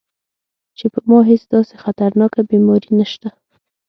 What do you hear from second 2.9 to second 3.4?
نشته-